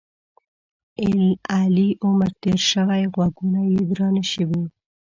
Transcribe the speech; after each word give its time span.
علي 1.53 1.89
عمر 2.03 2.31
تېر 2.41 2.59
شوی؛ 2.69 3.03
غوږونه 3.13 3.61
یې 3.71 3.81
درانه 3.89 4.23
شوي. 4.31 4.63